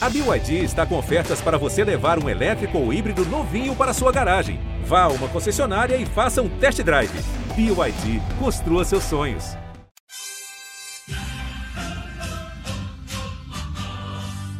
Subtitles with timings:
[0.00, 4.12] A BYD está com ofertas para você levar um elétrico ou híbrido novinho para sua
[4.12, 4.60] garagem.
[4.84, 7.10] Vá a uma concessionária e faça um test drive.
[7.56, 9.56] BYD, construa seus sonhos.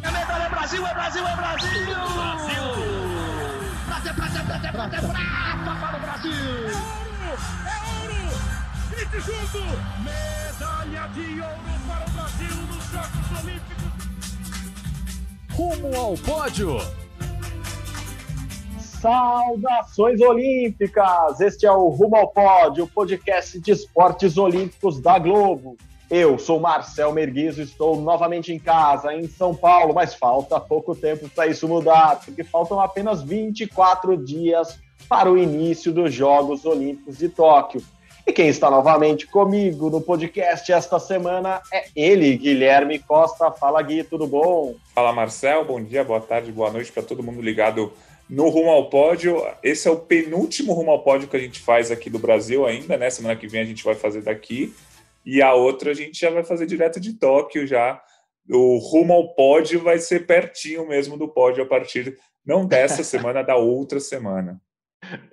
[0.03, 1.85] É medalha, é Brasil, é Brasil, é Brasil!
[1.85, 2.63] Brasil!
[3.85, 6.33] Prata, prata, prata, prata, prata para o Brasil!
[7.65, 8.27] É ouro!
[8.89, 9.59] Grite junto!
[10.03, 13.88] Medalha de ouro para o Brasil nos Jogos Olímpicos!
[15.59, 16.77] Rumo ao pódio!
[18.79, 21.41] Saudações olímpicas!
[21.41, 25.75] Este é o Rumo ao Pódio, o podcast de esportes olímpicos da Globo.
[26.09, 31.27] Eu sou Marcel Merguizo, estou novamente em casa, em São Paulo, mas falta pouco tempo
[31.27, 37.27] para isso mudar, porque faltam apenas 24 dias para o início dos Jogos Olímpicos de
[37.27, 37.83] Tóquio.
[38.29, 43.49] E quem está novamente comigo no podcast esta semana é ele, Guilherme Costa.
[43.49, 44.75] Fala, Gui, tudo bom?
[44.93, 45.65] Fala, Marcel.
[45.65, 47.91] Bom dia, boa tarde, boa noite para todo mundo ligado
[48.29, 49.43] no Rumo ao Pódio.
[49.63, 52.97] Esse é o penúltimo Rumo ao Pódio que a gente faz aqui do Brasil ainda,
[52.97, 53.09] né?
[53.09, 54.75] Semana que vem a gente vai fazer daqui.
[55.25, 57.99] E a outra a gente já vai fazer direto de Tóquio já.
[58.47, 62.15] O Rumo ao Pódio vai ser pertinho mesmo do pódio a partir
[62.45, 64.61] não dessa semana, da outra semana.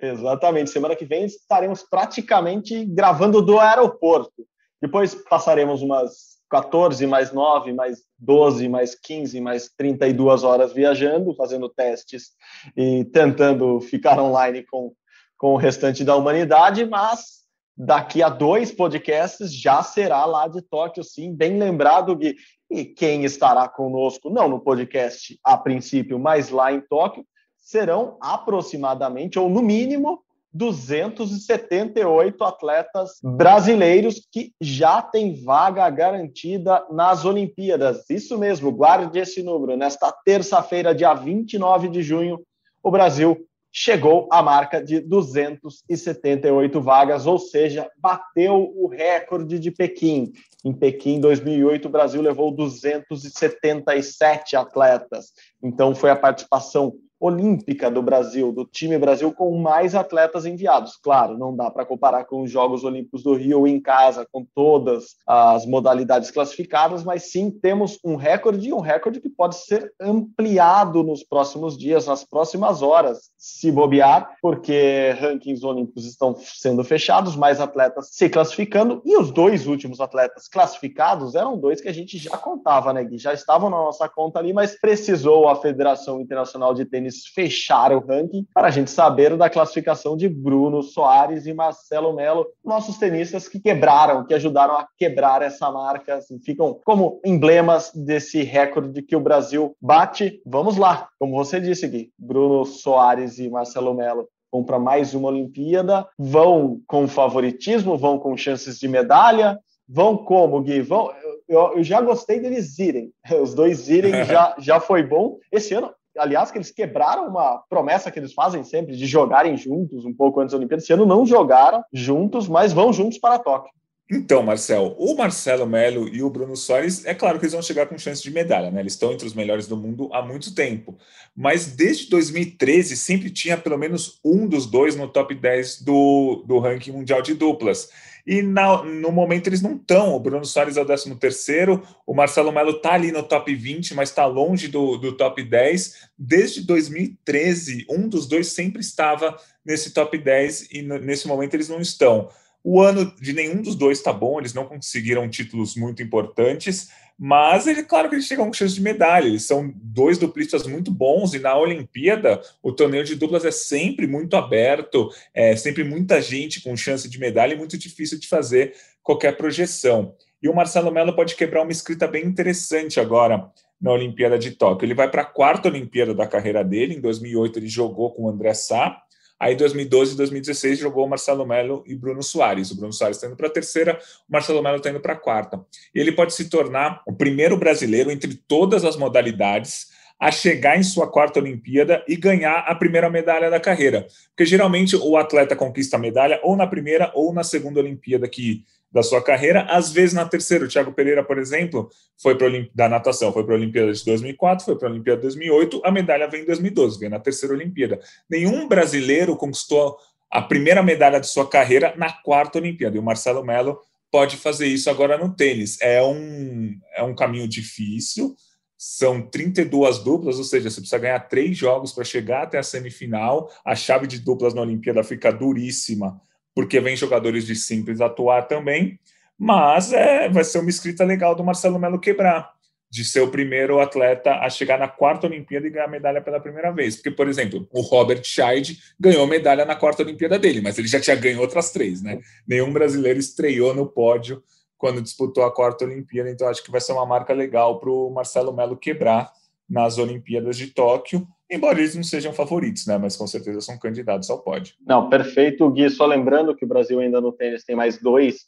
[0.01, 0.69] Exatamente.
[0.69, 4.45] Semana que vem estaremos praticamente gravando do aeroporto.
[4.81, 11.67] Depois passaremos umas 14, mais 9, mais 12, mais 15, mais 32 horas viajando, fazendo
[11.69, 12.31] testes
[12.75, 14.93] e tentando ficar online com,
[15.37, 17.37] com o restante da humanidade, mas
[17.75, 22.35] daqui a dois podcasts já será lá de Tóquio, sim, bem lembrado, Gui.
[22.69, 27.25] E quem estará conosco, não no podcast a princípio, mas lá em Tóquio,
[27.67, 30.23] serão aproximadamente, ou no mínimo,
[30.53, 38.09] 278 atletas brasileiros que já têm vaga garantida nas Olimpíadas.
[38.09, 39.75] Isso mesmo, guarde esse número.
[39.75, 42.41] Nesta terça-feira, dia 29 de junho,
[42.81, 50.31] o Brasil chegou à marca de 278 vagas, ou seja, bateu o recorde de Pequim.
[50.65, 55.33] Em Pequim, 2008, o Brasil levou 277 atletas.
[55.61, 60.97] Então, foi a participação olímpica do Brasil, do time Brasil com mais atletas enviados.
[60.97, 65.15] Claro, não dá para comparar com os Jogos Olímpicos do Rio em casa, com todas
[65.25, 71.03] as modalidades classificadas, mas sim temos um recorde e um recorde que pode ser ampliado
[71.03, 77.59] nos próximos dias, nas próximas horas, se bobear, porque rankings olímpicos estão sendo fechados, mais
[77.59, 82.37] atletas se classificando e os dois últimos atletas classificados eram dois que a gente já
[82.37, 83.17] contava, né, Gui?
[83.17, 88.05] Já estavam na nossa conta ali, mas precisou a Federação Internacional de Tênis fecharam o
[88.05, 88.45] ranking?
[88.53, 93.59] Para a gente saber da classificação de Bruno Soares e Marcelo Melo, nossos tenistas que
[93.59, 99.21] quebraram, que ajudaram a quebrar essa marca, assim, ficam como emblemas desse recorde que o
[99.21, 100.41] Brasil bate.
[100.45, 105.29] Vamos lá, como você disse, Gui, Bruno Soares e Marcelo Melo vão para mais uma
[105.29, 110.81] Olimpíada, vão com favoritismo, vão com chances de medalha, vão como, Gui?
[110.81, 111.11] Vão,
[111.47, 113.11] eu, eu, já gostei deles irem.
[113.41, 115.37] Os dois irem já, já foi bom.
[115.51, 120.05] Esse ano, aliás, que eles quebraram uma promessa que eles fazem sempre de jogarem juntos
[120.05, 120.81] um pouco antes da Olimpíada.
[120.81, 123.71] Esse ano não jogaram juntos, mas vão juntos para Tóquio.
[124.09, 127.87] Então, Marcel, o Marcelo Melo e o Bruno Soares, é claro que eles vão chegar
[127.87, 128.79] com chance de medalha, né?
[128.79, 130.97] Eles estão entre os melhores do mundo há muito tempo.
[131.35, 136.57] Mas desde 2013 sempre tinha pelo menos um dos dois no top 10 do, do
[136.57, 137.89] ranking mundial de duplas.
[138.25, 140.15] E na, no momento eles não estão.
[140.15, 143.93] O Bruno Soares é o 13 terceiro, o Marcelo Melo está ali no top 20,
[143.93, 146.09] mas está longe do, do top 10.
[146.17, 151.81] Desde 2013, um dos dois sempre estava nesse top 10 e nesse momento eles não
[151.81, 152.29] estão.
[152.69, 157.65] O ano de nenhum dos dois está bom, eles não conseguiram títulos muito importantes, mas
[157.65, 159.25] é claro que eles chegam com chance de medalha.
[159.25, 164.05] Eles são dois duplistas muito bons e na Olimpíada o torneio de duplas é sempre
[164.05, 168.73] muito aberto, é sempre muita gente com chance de medalha e muito difícil de fazer
[169.01, 170.13] qualquer projeção.
[170.43, 173.49] E o Marcelo Mello pode quebrar uma escrita bem interessante agora
[173.79, 174.85] na Olimpíada de Tóquio.
[174.85, 176.95] Ele vai para a quarta Olimpíada da carreira dele.
[176.95, 179.06] Em 2008 ele jogou com o André Sá
[179.39, 182.71] Aí, em 2012 e 2016, jogou Marcelo Melo e Bruno Soares.
[182.71, 185.17] O Bruno Soares está indo para a terceira, o Marcelo Melo está indo para a
[185.17, 185.63] quarta.
[185.93, 191.07] Ele pode se tornar o primeiro brasileiro entre todas as modalidades a chegar em sua
[191.07, 194.07] quarta Olimpíada e ganhar a primeira medalha da carreira.
[194.29, 198.65] Porque geralmente o atleta conquista a medalha ou na primeira ou na segunda Olimpíada que
[198.91, 200.65] da sua carreira, às vezes na terceira.
[200.65, 201.89] O Thiago Pereira, por exemplo,
[202.21, 205.23] foi para da natação, foi para a Olimpíada de 2004, foi para a Olimpíada de
[205.23, 207.99] 2008, a medalha vem em 2012, vem na terceira Olimpíada.
[208.29, 209.97] Nenhum brasileiro conquistou
[210.31, 212.95] a primeira medalha de sua carreira na quarta Olimpíada.
[212.95, 213.79] E o Marcelo Melo
[214.11, 215.79] pode fazer isso agora no tênis.
[215.81, 218.35] É um, é um caminho difícil,
[218.77, 223.51] são 32 duplas, ou seja, você precisa ganhar três jogos para chegar até a semifinal.
[223.65, 226.21] A chave de duplas na Olimpíada fica duríssima,
[226.57, 228.99] porque vem jogadores de simples atuar também.
[229.37, 232.51] Mas é, vai ser uma escrita legal do Marcelo Melo quebrar,
[232.89, 236.71] de ser o primeiro atleta a chegar na quarta Olimpíada e ganhar medalha pela primeira
[236.71, 236.95] vez.
[236.95, 240.99] Porque, por exemplo, o Robert Scheid ganhou medalha na quarta Olimpíada dele, mas ele já
[240.99, 242.19] tinha ganho outras três, né?
[242.47, 244.41] Nenhum brasileiro estreou no pódio
[244.79, 248.09] quando disputou a quarta Olimpíada, então acho que vai ser uma marca legal para o
[248.09, 249.31] Marcelo Melo quebrar
[249.69, 252.97] nas Olimpíadas de Tóquio, embora eles não sejam favoritos, né?
[252.97, 254.75] Mas com certeza são candidatos ao pódio.
[254.85, 255.89] Não, perfeito, Gui.
[255.89, 258.45] Só lembrando que o Brasil ainda no tênis tem mais dois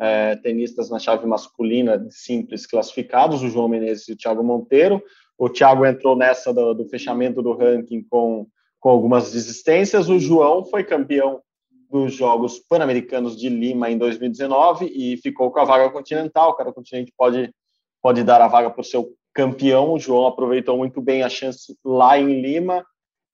[0.00, 5.02] é, tenistas na chave masculina simples classificados, o João Menezes e o Thiago Monteiro.
[5.38, 8.46] O Thiago entrou nessa do, do fechamento do ranking com,
[8.78, 10.08] com algumas desistências.
[10.08, 11.40] O João foi campeão
[11.90, 16.54] dos Jogos Pan-Americanos de Lima em 2019 e ficou com a vaga continental.
[16.54, 17.52] Cada continente pode,
[18.02, 19.92] pode dar a vaga para o seu campeão.
[19.92, 22.84] O João aproveitou muito bem a chance lá em Lima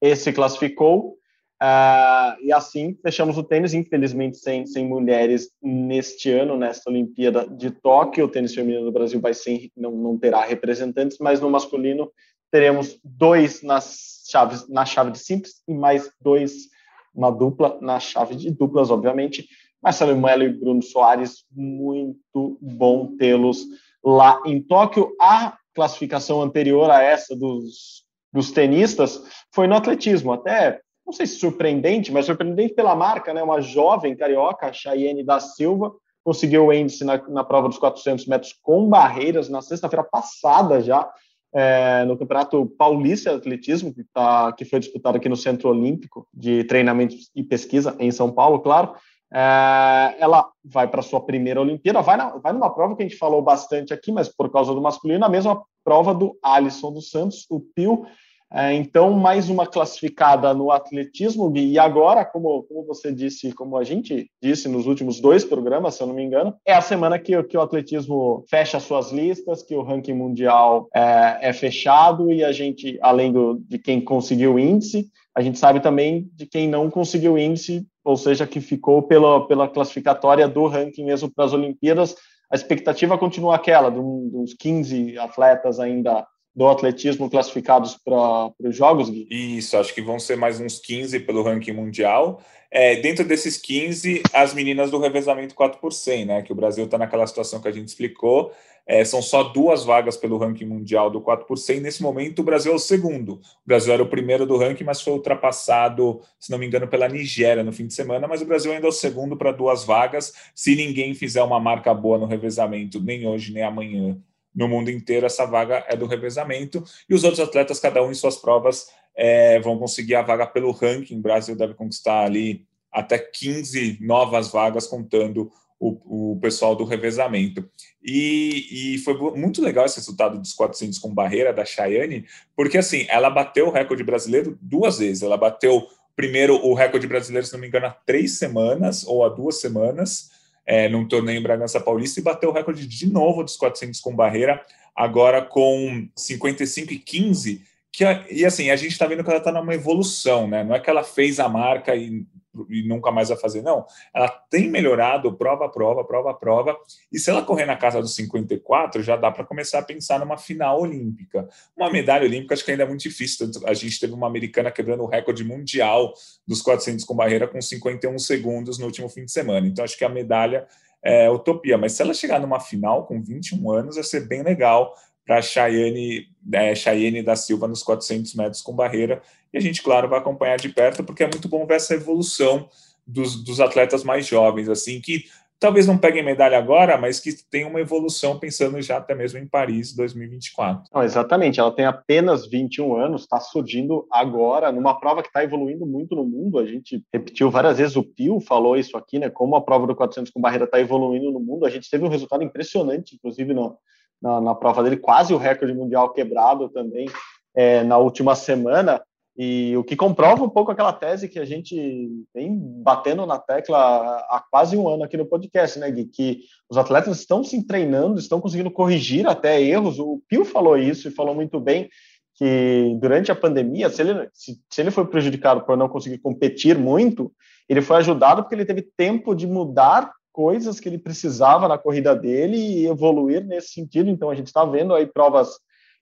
[0.01, 1.17] esse classificou.
[1.61, 7.71] Uh, e assim fechamos o tênis, infelizmente sem, sem mulheres neste ano, nesta Olimpíada de
[7.71, 8.25] Tóquio.
[8.25, 12.11] O tênis feminino do Brasil vai sem, não, não terá representantes, mas no masculino
[12.51, 16.69] teremos dois nas chaves, na chave de simples e mais dois
[17.13, 19.47] uma dupla na chave de duplas, obviamente.
[19.81, 23.65] Marcelo Melo e Bruno Soares, muito bom tê-los
[24.03, 25.15] lá em Tóquio.
[25.19, 28.03] A classificação anterior a essa dos,
[28.33, 29.21] dos tenistas
[29.53, 33.43] foi no atletismo, até não sei se surpreendente, mas surpreendente pela marca, né?
[33.43, 35.93] Uma jovem carioca, Chayenne da Silva,
[36.23, 41.09] conseguiu o índice na, na prova dos 400 metros com barreiras na sexta-feira passada já,
[41.53, 46.27] é, no Campeonato Paulista de Atletismo, que, tá, que foi disputado aqui no Centro Olímpico
[46.33, 48.95] de Treinamento e Pesquisa, em São Paulo, claro.
[49.33, 53.17] É, ela vai para sua primeira Olimpíada, vai, na, vai numa prova que a gente
[53.17, 57.45] falou bastante aqui, mas por causa do masculino, a mesma prova do Alisson dos Santos,
[57.49, 58.05] o Pio,
[58.51, 63.75] é, então, mais uma classificada no atletismo, Gui, e agora, como, como você disse, como
[63.75, 67.19] a gente disse nos últimos dois programas, se eu não me engano, é a semana
[67.19, 72.41] que, que o atletismo fecha suas listas, que o ranking mundial é, é fechado e
[72.41, 76.69] a gente, além do, de quem conseguiu o índice, a gente sabe também de quem
[76.69, 81.51] não conseguiu índice, ou seja, que ficou pela, pela classificatória do ranking mesmo para as
[81.51, 82.15] Olimpíadas.
[82.49, 86.25] A expectativa continua aquela, de uns 15 atletas ainda
[86.55, 89.27] do atletismo classificados para os Jogos, Gui?
[89.29, 92.41] Isso, acho que vão ser mais uns 15 pelo ranking mundial.
[92.71, 96.41] É, dentro desses 15, as meninas do revezamento 4 por 100, né?
[96.41, 98.53] Que o Brasil está naquela situação que a gente explicou.
[98.87, 101.81] É, são só duas vagas pelo ranking mundial do 4 por 100.
[101.81, 103.33] Nesse momento, o Brasil é o segundo.
[103.33, 107.09] O Brasil era o primeiro do ranking, mas foi ultrapassado, se não me engano, pela
[107.09, 108.29] Nigéria no fim de semana.
[108.29, 110.31] Mas o Brasil ainda é o segundo para duas vagas.
[110.55, 114.17] Se ninguém fizer uma marca boa no revezamento, nem hoje nem amanhã,
[114.55, 118.15] no mundo inteiro essa vaga é do revezamento e os outros atletas, cada um em
[118.15, 121.17] suas provas, é, vão conseguir a vaga pelo ranking.
[121.17, 127.69] O Brasil deve conquistar ali até 15 novas vagas, contando o, o pessoal do revezamento.
[128.03, 132.25] E, e, foi muito legal esse resultado dos 400 com barreira da Chayane,
[132.55, 135.23] porque assim, ela bateu o recorde brasileiro duas vezes.
[135.23, 139.29] Ela bateu primeiro o recorde brasileiro, se não me engano, há três semanas ou há
[139.29, 140.31] duas semanas
[140.65, 144.15] é, num torneio em Bragança Paulista e bateu o recorde de novo dos 400 com
[144.15, 144.65] barreira,
[144.95, 149.51] agora com 55 e 15, que, e assim, a gente está vendo que ela está
[149.51, 150.63] numa evolução, né?
[150.63, 152.25] Não é que ela fez a marca e
[152.69, 153.85] e nunca mais vai fazer, não.
[154.13, 156.77] Ela tem melhorado prova prova, prova prova,
[157.11, 160.37] e se ela correr na casa dos 54, já dá para começar a pensar numa
[160.37, 161.47] final olímpica.
[161.75, 163.49] Uma medalha olímpica acho que ainda é muito difícil.
[163.65, 166.13] A gente teve uma americana quebrando o recorde mundial
[166.47, 169.67] dos 400 com barreira com 51 segundos no último fim de semana.
[169.67, 170.67] Então acho que a medalha
[171.03, 174.93] é utopia, mas se ela chegar numa final com 21 anos, vai ser bem legal
[175.27, 179.21] para a Chayane, é, Chayane da Silva nos 400 metros com barreira.
[179.53, 182.67] E a gente, claro, vai acompanhar de perto, porque é muito bom ver essa evolução
[183.05, 185.23] dos, dos atletas mais jovens, assim, que
[185.59, 189.47] talvez não peguem medalha agora, mas que tem uma evolução pensando já até mesmo em
[189.47, 190.83] Paris 2024.
[190.93, 195.85] Não, exatamente, ela tem apenas 21 anos, está surgindo agora numa prova que está evoluindo
[195.85, 196.59] muito no mundo.
[196.59, 199.29] A gente repetiu várias vezes, o Pio falou isso aqui, né?
[199.29, 201.65] Como a prova do 400 com barreira está evoluindo no mundo.
[201.65, 203.77] A gente teve um resultado impressionante, inclusive no,
[204.21, 207.07] na, na prova dele, quase o recorde mundial quebrado também
[207.55, 209.01] é, na última semana.
[209.37, 213.77] E o que comprova um pouco aquela tese que a gente vem batendo na tecla
[213.77, 216.05] há quase um ano aqui no podcast, né, Gui?
[216.05, 219.99] Que os atletas estão se treinando, estão conseguindo corrigir até erros.
[219.99, 221.87] O Pio falou isso e falou muito bem
[222.33, 226.75] que durante a pandemia, se ele, se, se ele foi prejudicado por não conseguir competir
[226.75, 227.31] muito,
[227.69, 232.15] ele foi ajudado porque ele teve tempo de mudar coisas que ele precisava na corrida
[232.15, 234.09] dele e evoluir nesse sentido.
[234.09, 235.49] Então, a gente está vendo aí provas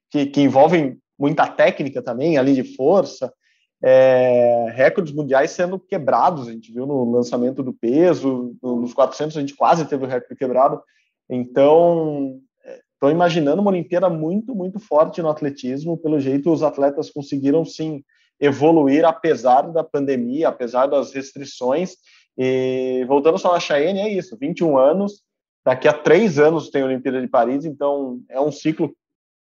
[0.09, 3.31] que, que envolvem muita técnica também, ali de força,
[3.83, 6.47] é, recordes mundiais sendo quebrados.
[6.47, 10.35] A gente viu no lançamento do peso, nos 400 a gente quase teve o recorde
[10.35, 10.81] quebrado.
[11.29, 12.39] Então,
[12.93, 15.97] estou imaginando uma Olimpíada muito, muito forte no atletismo.
[15.97, 18.03] Pelo jeito, os atletas conseguiram sim
[18.39, 21.95] evoluir apesar da pandemia, apesar das restrições.
[22.37, 25.21] E voltando só na Cheyenne, é isso: 21 anos,
[25.63, 28.95] daqui a três anos tem a Olimpíada de Paris, então é um ciclo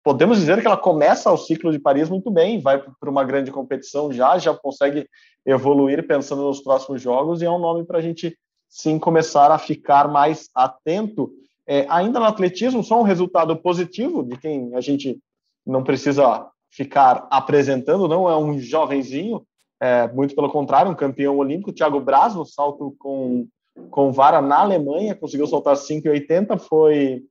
[0.08, 3.50] podemos dizer que ela começa o ciclo de Paris muito bem, vai para uma grande
[3.50, 5.06] competição já, já consegue
[5.44, 8.34] evoluir pensando nos próximos jogos, e é um nome para a gente
[8.70, 11.30] sim começar a ficar mais atento.
[11.66, 15.18] É, ainda no atletismo, só um resultado positivo de quem a gente
[15.66, 19.46] não precisa ficar apresentando, não é um jovenzinho,
[19.78, 23.46] é, muito pelo contrário, um campeão olímpico, Thiago Braz, no salto com,
[23.90, 27.22] com vara na Alemanha, conseguiu soltar 5,80, foi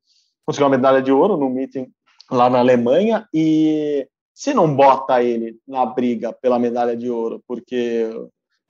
[0.46, 1.92] conseguiu uma medalha de ouro no meeting
[2.32, 8.10] lá na Alemanha e se não bota ele na briga pela medalha de ouro, porque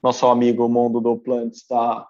[0.01, 2.07] nosso amigo Mundo do Plant está,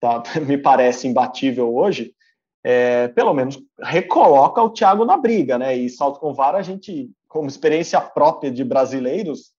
[0.00, 2.14] tá, me parece imbatível hoje,
[2.62, 5.76] é, pelo menos recoloca o Thiago na briga, né?
[5.76, 9.52] E salto com vara a gente, como experiência própria de brasileiros,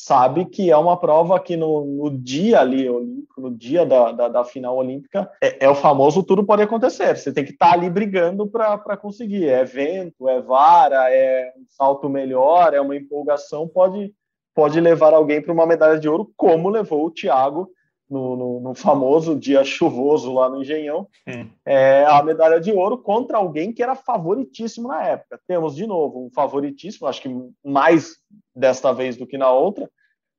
[0.00, 2.88] sabe que é uma prova que no, no dia ali,
[3.36, 7.16] no dia da, da, da final olímpica, é, é, o famoso tudo pode acontecer.
[7.16, 9.48] Você tem que estar tá ali brigando para conseguir.
[9.48, 14.14] É vento, é vara, é um salto melhor, é uma empolgação, pode,
[14.54, 17.68] pode levar alguém para uma medalha de ouro, como levou o Thiago
[18.08, 21.46] no, no, no, famoso dia chuvoso lá no Engenhão, hum.
[21.66, 25.38] é, a medalha de ouro contra alguém que era favoritíssimo na época.
[25.46, 27.30] Temos, de novo, um favoritíssimo, acho que
[27.64, 28.16] mais
[28.54, 29.88] desta vez do que na outra,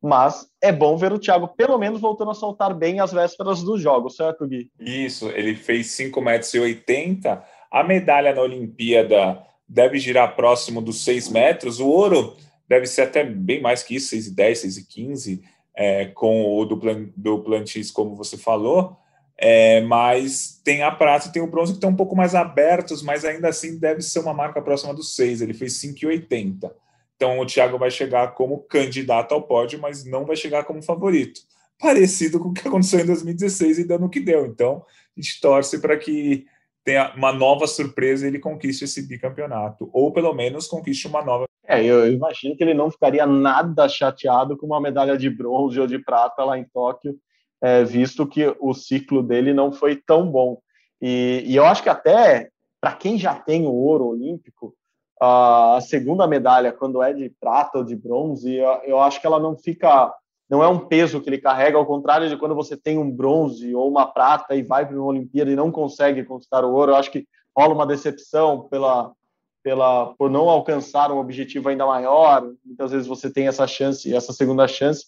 [0.01, 3.77] mas é bom ver o Thiago pelo menos voltando a soltar bem as vésperas do
[3.77, 4.71] jogo, certo, Gui?
[4.79, 6.53] Isso, ele fez 5,80 metros.
[6.53, 7.39] E
[7.71, 11.79] A medalha na Olimpíada deve girar próximo dos 6 metros.
[11.79, 12.35] O ouro
[12.67, 15.41] deve ser até bem mais que isso, 6,10, 6,15
[15.75, 18.97] é, com o do, Plantis, como você falou,
[19.37, 23.01] é, mas tem a prata e tem o bronze que estão um pouco mais abertos,
[23.01, 25.41] mas ainda assim deve ser uma marca próxima dos 6.
[25.41, 26.69] Ele fez 5,80.
[27.15, 31.41] Então o Thiago vai chegar como candidato ao pódio, mas não vai chegar como favorito.
[31.79, 34.45] Parecido com o que aconteceu em 2016 e dando o que deu.
[34.45, 34.85] Então
[35.17, 36.45] a gente torce para que
[36.83, 41.45] tenha uma nova surpresa e ele conquiste esse bicampeonato, ou pelo menos conquiste uma nova
[41.69, 45.85] é, eu imagino que ele não ficaria nada chateado com uma medalha de bronze ou
[45.85, 47.15] de prata lá em Tóquio,
[47.61, 50.59] é, visto que o ciclo dele não foi tão bom.
[50.99, 52.49] E, e eu acho que até
[52.81, 54.73] para quem já tem o ouro olímpico,
[55.21, 59.39] a segunda medalha, quando é de prata ou de bronze, eu, eu acho que ela
[59.39, 60.11] não fica,
[60.49, 63.75] não é um peso que ele carrega, ao contrário de quando você tem um bronze
[63.75, 66.95] ou uma prata e vai para uma Olimpíada e não consegue conquistar o ouro, eu
[66.95, 69.13] acho que rola uma decepção pela
[69.63, 72.49] pela por não alcançar um objetivo ainda maior.
[72.65, 75.05] Muitas vezes você tem essa chance, essa segunda chance.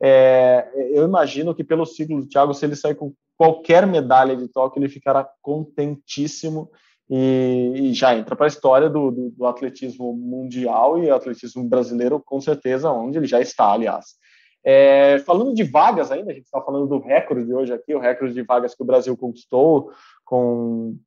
[0.00, 4.48] É, eu imagino que pelo ciclo do Thiago, se ele sair com qualquer medalha de
[4.48, 6.70] toque, ele ficará contentíssimo
[7.10, 12.20] e, e já entra para a história do, do, do, atletismo mundial e atletismo brasileiro,
[12.20, 14.16] com certeza, onde ele já está, aliás.
[14.64, 18.00] É, falando de vagas ainda, a gente está falando do recorde de hoje aqui, o
[18.00, 19.90] recorde de vagas que o Brasil conquistou
[20.24, 20.98] com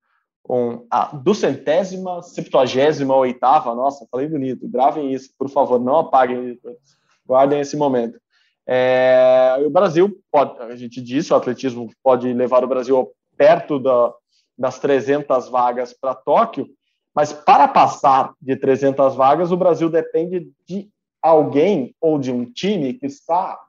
[0.43, 6.59] com a duzentésima, septuagésima, oitava, nossa, falei bonito, gravem isso, por favor, não apaguem,
[7.25, 8.19] guardem esse momento.
[8.67, 14.13] É, o Brasil pode, a gente disse, o atletismo pode levar o Brasil perto da,
[14.57, 16.67] das 300 vagas para Tóquio,
[17.13, 20.89] mas para passar de 300 vagas, o Brasil depende de
[21.21, 23.59] alguém ou de um time que está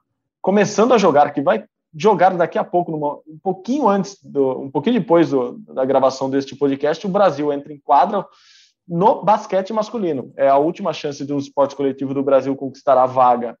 [0.41, 1.65] começando a jogar, que vai
[1.95, 6.29] jogar daqui a pouco, numa, um pouquinho antes, do, um pouquinho depois do, da gravação
[6.29, 8.25] deste podcast, o Brasil entra em quadra
[8.87, 10.33] no basquete masculino.
[10.35, 13.57] É a última chance de um esporte coletivo do Brasil conquistar a vaga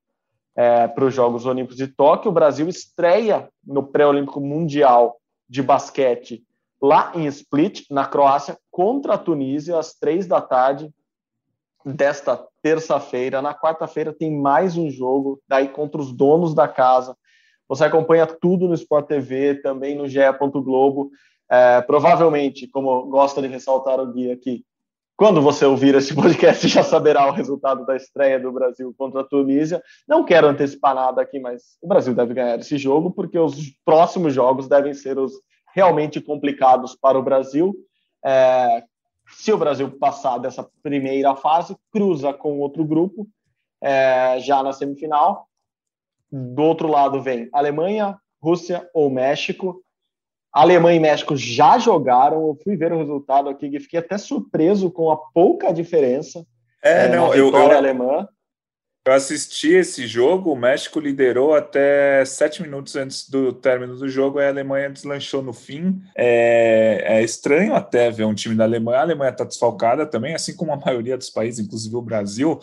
[0.55, 2.31] é, para os Jogos Olímpicos de Tóquio.
[2.31, 6.43] O Brasil estreia no pré-olímpico mundial de basquete
[6.81, 10.91] lá em Split, na Croácia, contra a Tunísia, às três da tarde
[11.85, 13.41] desta terça-feira.
[13.41, 17.15] Na quarta-feira tem mais um jogo, daí contra os donos da casa,
[17.75, 20.19] você acompanha tudo no Sport TV, também no GE.
[20.63, 21.09] Globo.
[21.49, 24.63] É, provavelmente, como gosta de ressaltar o guia aqui,
[25.15, 29.23] quando você ouvir esse podcast, já saberá o resultado da estreia do Brasil contra a
[29.23, 29.81] Tunísia.
[30.07, 34.33] Não quero antecipar nada aqui, mas o Brasil deve ganhar esse jogo, porque os próximos
[34.33, 35.33] jogos devem ser os
[35.73, 37.75] realmente complicados para o Brasil.
[38.23, 38.83] É,
[39.29, 43.27] se o Brasil passar dessa primeira fase, cruza com outro grupo,
[43.81, 45.47] é, já na semifinal,
[46.33, 49.83] do outro lado vem Alemanha, Rússia ou México.
[50.51, 52.47] Alemanha e México já jogaram.
[52.47, 56.45] Eu fui ver o resultado aqui e fiquei até surpreso com a pouca diferença.
[56.83, 58.27] É, é não, eu, eu, alemã.
[59.05, 64.39] Eu assisti esse jogo, o México liderou até sete minutos antes do término do jogo,
[64.39, 66.01] e a Alemanha deslanchou no fim.
[66.15, 68.99] É, é estranho até ver um time da Alemanha.
[68.99, 72.59] A Alemanha está desfalcada também, assim como a maioria dos países, inclusive o Brasil.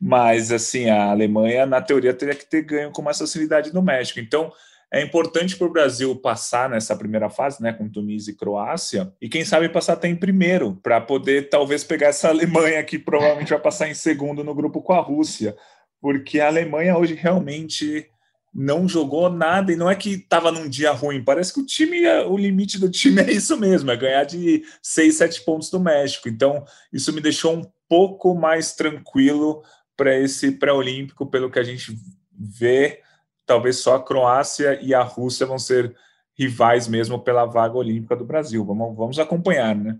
[0.00, 4.20] Mas, assim, a Alemanha, na teoria, teria que ter ganho com mais facilidade no México.
[4.20, 4.52] Então,
[4.92, 9.28] é importante para o Brasil passar nessa primeira fase, né, com Tunísia e Croácia, e
[9.28, 13.58] quem sabe passar até em primeiro, para poder talvez pegar essa Alemanha que provavelmente vai
[13.58, 15.56] passar em segundo no grupo com a Rússia
[16.00, 18.08] porque a Alemanha hoje realmente
[18.54, 22.06] não jogou nada e não é que estava num dia ruim, parece que o time,
[22.28, 26.28] o limite do time é isso mesmo, é ganhar de 6, 7 pontos do México.
[26.28, 29.62] Então, isso me deixou um pouco mais tranquilo
[29.96, 31.96] para esse pré-olímpico, pelo que a gente
[32.32, 33.00] vê,
[33.46, 35.94] talvez só a Croácia e a Rússia vão ser
[36.38, 38.64] rivais mesmo pela vaga olímpica do Brasil.
[38.64, 39.98] Vamos, vamos acompanhar, né?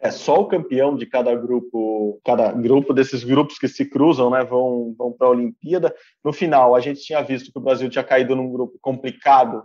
[0.00, 4.44] É só o campeão de cada grupo, cada grupo desses grupos que se cruzam, né,
[4.44, 5.92] vão, vão para a Olimpíada.
[6.24, 9.64] No final, a gente tinha visto que o Brasil tinha caído num grupo complicado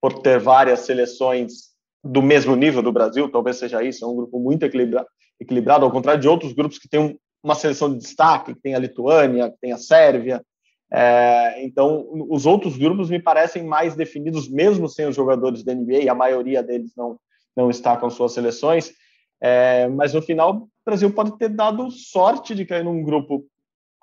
[0.00, 4.38] por ter várias seleções do mesmo nível do Brasil, talvez seja isso, é um grupo
[4.38, 5.06] muito equilibrado,
[5.40, 8.78] equilibrado ao contrário de outros grupos que têm uma seleção de destaque, que tem a
[8.78, 10.42] Lituânia, que tem a Sérvia.
[10.90, 16.10] É, então, os outros grupos me parecem mais definidos, mesmo sem os jogadores da NBA,
[16.10, 17.18] a maioria deles não,
[17.54, 18.92] não está com suas seleções.
[19.42, 23.44] É, mas no final, o Brasil pode ter dado sorte de cair num grupo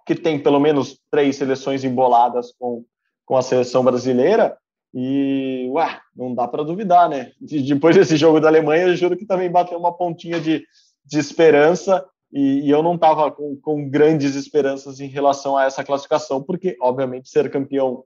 [0.06, 2.86] que tem pelo menos três seleções emboladas com,
[3.26, 4.56] com a seleção brasileira.
[4.94, 7.32] E, ué, não dá para duvidar, né?
[7.40, 10.64] depois desse jogo da Alemanha, eu juro que também bateu uma pontinha de,
[11.06, 12.06] de esperança.
[12.32, 16.78] E, e eu não estava com, com grandes esperanças em relação a essa classificação, porque,
[16.82, 18.04] obviamente, ser campeão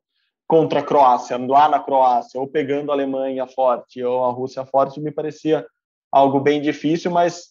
[0.48, 5.00] contra a Croácia, lá na Croácia, ou pegando a Alemanha forte ou a Rússia forte,
[5.00, 5.66] me parecia
[6.12, 7.50] algo bem difícil, mas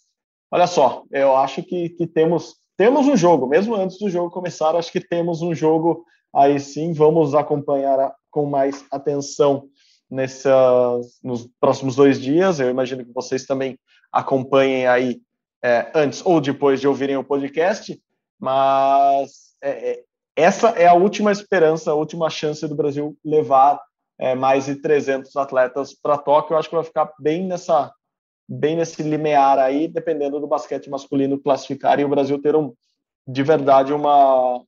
[0.51, 4.75] olha só, eu acho que, que temos temos um jogo, mesmo antes do jogo começar,
[4.75, 6.05] acho que temos um jogo
[6.35, 9.69] aí sim, vamos acompanhar com mais atenção
[10.11, 12.59] nessas, nos próximos dois dias.
[12.59, 13.79] Eu imagino que vocês também
[14.11, 15.21] acompanhem aí
[15.65, 17.99] é, antes ou depois de ouvirem o podcast,
[18.39, 20.03] mas é, é
[20.37, 23.81] essa é a última esperança, a última chance do Brasil levar
[24.19, 26.55] é, mais de 300 atletas para Tóquio.
[26.55, 27.93] Eu acho que vai ficar bem nessa
[28.47, 32.75] bem nesse limiar aí, dependendo do basquete masculino classificar e o Brasil ter um,
[33.27, 34.63] de verdade uma,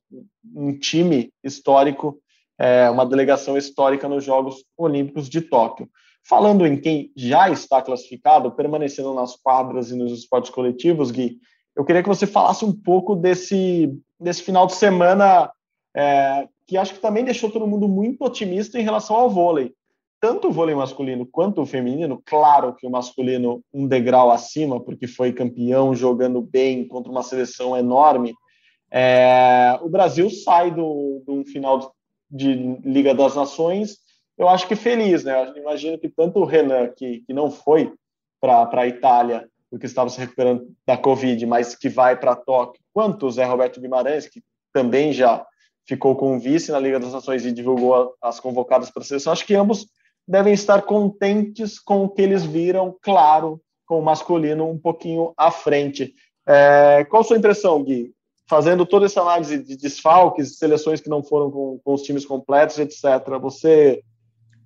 [0.55, 2.19] um time histórico,
[2.57, 5.87] é, uma delegação histórica nos Jogos Olímpicos de Tóquio.
[6.27, 11.37] Falando em quem já está classificado, permanecendo nas quadras e nos esportes coletivos, Gui,
[11.75, 15.51] eu queria que você falasse um pouco desse, desse final de semana
[15.95, 19.73] é, que acho que também deixou todo mundo muito otimista em relação ao vôlei
[20.19, 25.07] tanto o vôlei masculino quanto o feminino, claro que o masculino um degrau acima, porque
[25.07, 28.33] foi campeão jogando bem contra uma seleção enorme.
[28.89, 31.93] É, o Brasil sai do, do final
[32.29, 33.97] de Liga das Nações,
[34.37, 35.49] eu acho que feliz, né?
[35.49, 37.91] Eu imagino que tanto o Renan, que, que não foi
[38.39, 43.25] para a Itália, porque estava se recuperando da Covid, mas que vai para Tóquio, quanto
[43.25, 45.45] o Zé Roberto Guimarães, que também já
[45.85, 49.45] ficou com vice na Liga das Nações e divulgou as convocadas para a seleção, acho
[49.45, 49.87] que ambos
[50.27, 55.49] devem estar contentes com o que eles viram, claro, com o masculino um pouquinho à
[55.49, 56.13] frente.
[56.45, 58.11] É, qual a sua impressão, Gui?
[58.49, 62.77] Fazendo toda essa análise de desfalques, seleções que não foram com, com os times completos,
[62.79, 63.03] etc.,
[63.41, 64.01] você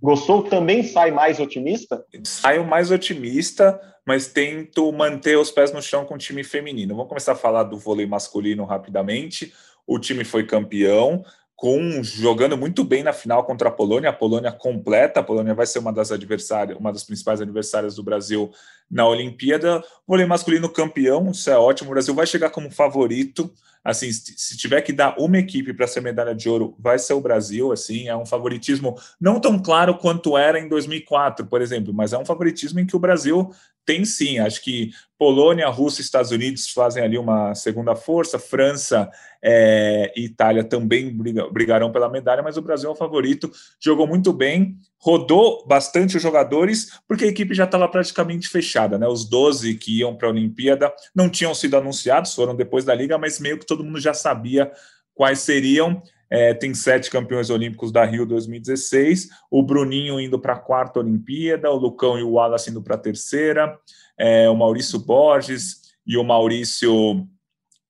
[0.02, 0.44] gostou?
[0.44, 2.04] Também sai mais otimista?
[2.24, 6.96] Saio mais otimista, mas tento manter os pés no chão com o time feminino.
[6.96, 9.54] Vamos começar a falar do vôlei masculino rapidamente.
[9.86, 11.24] O time foi campeão,
[11.62, 15.68] com jogando muito bem na final contra a Polônia, a Polônia completa, a Polônia vai
[15.68, 18.50] ser uma das adversárias, uma das principais adversárias do Brasil
[18.90, 19.84] na Olimpíada.
[20.08, 21.92] Vôlei masculino campeão, isso é ótimo.
[21.92, 23.54] O Brasil vai chegar como favorito.
[23.84, 27.22] Assim, se tiver que dar uma equipe para ser medalha de ouro, vai ser o
[27.22, 27.72] Brasil.
[27.72, 32.18] Assim, é um favoritismo não tão claro quanto era em 2004, por exemplo, mas é
[32.18, 33.52] um favoritismo em que o Brasil
[33.86, 34.40] tem sim.
[34.40, 39.10] Acho que Polônia, Rússia Estados Unidos fazem ali uma segunda força, França
[39.44, 41.16] é, e Itália também
[41.52, 46.24] brigarão pela medalha, mas o Brasil é o favorito, jogou muito bem, rodou bastante os
[46.24, 49.08] jogadores, porque a equipe já estava praticamente fechada, né?
[49.08, 53.18] Os 12 que iam para a Olimpíada não tinham sido anunciados, foram depois da Liga,
[53.18, 54.72] mas meio que todo mundo já sabia
[55.14, 56.02] quais seriam.
[56.32, 61.70] É, tem sete campeões olímpicos da Rio 2016, o Bruninho indo para a quarta Olimpíada,
[61.70, 63.78] o Lucão e o Wallace indo para a terceira,
[64.18, 67.28] é, o Maurício Borges e o Maurício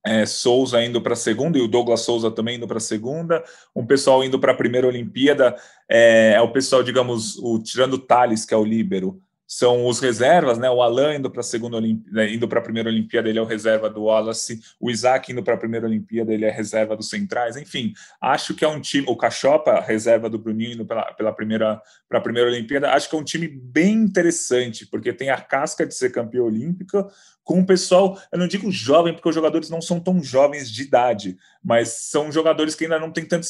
[0.03, 3.43] é, Souza indo para a segunda e o Douglas Souza também indo para a segunda,
[3.75, 5.55] um pessoal indo para a primeira Olimpíada,
[5.87, 9.21] é, é, o pessoal, digamos, o tirando o Thales, que é o líbero,
[9.53, 10.69] são os reservas, né?
[10.69, 12.33] O Alan indo para a segunda Olimpíada, né?
[12.33, 15.55] indo para a primeira Olimpíada, ele é o reserva do Wallace, o Isaac indo para
[15.55, 19.17] a primeira Olimpíada, ele é reserva dos centrais, enfim, acho que é um time, o
[19.17, 23.19] Cachopa, reserva do Bruninho indo pela, pela primeira para a primeira Olimpíada, acho que é
[23.19, 27.05] um time bem interessante, porque tem a casca de ser campeão olímpica,
[27.43, 30.83] com um pessoal, eu não digo jovem, porque os jogadores não são tão jovens de
[30.83, 33.47] idade, mas são jogadores que ainda não têm tanta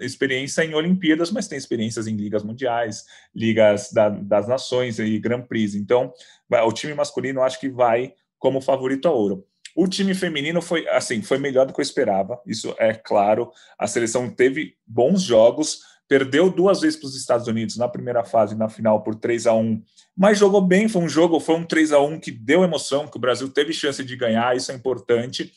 [0.00, 3.04] experiência em Olimpíadas, mas têm experiências em ligas mundiais,
[3.34, 5.74] ligas da, das nações e Grand Prix.
[5.74, 6.12] Então,
[6.50, 9.46] o time masculino acho que vai como favorito a ouro.
[9.76, 13.50] O time feminino foi assim, foi melhor do que eu esperava, isso é claro.
[13.76, 18.54] A seleção teve bons jogos, perdeu duas vezes para os Estados Unidos na primeira fase,
[18.54, 19.82] na final por 3 a 1
[20.16, 20.88] mas jogou bem.
[20.88, 23.72] Foi um jogo, foi um 3 a 1 que deu emoção, que o Brasil teve
[23.72, 25.52] chance de ganhar, isso é importante.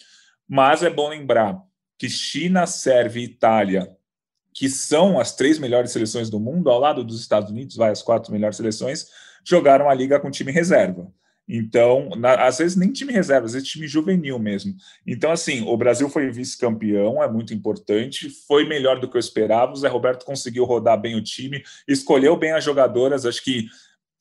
[0.47, 1.61] Mas é bom lembrar
[1.97, 3.95] que China, Sérvia e Itália,
[4.53, 8.01] que são as três melhores seleções do mundo, ao lado dos Estados Unidos, vai as
[8.01, 9.07] quatro melhores seleções,
[9.43, 11.11] jogaram a liga com time reserva.
[11.47, 14.75] Então, na, às vezes nem time reserva, às vezes time juvenil mesmo.
[15.05, 19.71] Então, assim, o Brasil foi vice-campeão, é muito importante, foi melhor do que eu esperava.
[19.71, 23.25] O Zé Roberto conseguiu rodar bem o time, escolheu bem as jogadoras.
[23.25, 23.67] Acho que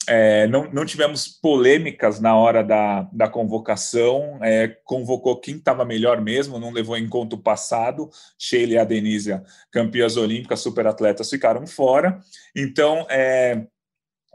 [0.08, 6.20] é, não, não, tivemos polêmicas na hora da, da convocação, é, convocou quem estava melhor
[6.20, 8.08] mesmo, não levou em conta o passado.
[8.38, 9.40] Sheila e a Denise,
[9.72, 12.20] campeãs olímpicas, superatletas, ficaram fora.
[12.54, 13.66] Então, é,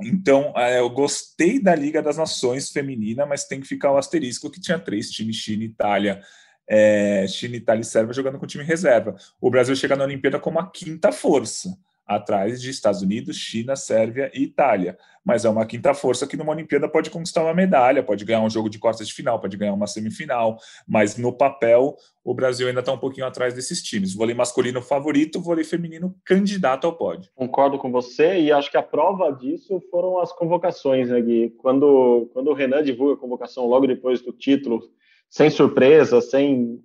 [0.04, 4.50] então, é, eu gostei da Liga das Nações feminina, mas tem que ficar o asterisco
[4.50, 6.22] que tinha três times, China, Itália,
[6.68, 9.16] é, China, Itália e Sérvia jogando com time reserva.
[9.40, 11.70] O Brasil chega na Olimpíada como a quinta força
[12.16, 14.98] atrás de Estados Unidos, China, Sérvia e Itália.
[15.24, 18.50] Mas é uma quinta força que numa Olimpíada pode conquistar uma medalha, pode ganhar um
[18.50, 22.80] jogo de quartas de final, pode ganhar uma semifinal, mas no papel o Brasil ainda
[22.80, 24.16] está um pouquinho atrás desses times.
[24.16, 27.32] Vôlei masculino favorito, vôlei feminino candidato ao pódio.
[27.36, 31.52] Concordo com você e acho que a prova disso foram as convocações, né, Gui?
[31.58, 34.82] Quando, quando o Renan divulga a convocação logo depois do título,
[35.30, 36.84] sem surpresa, sem.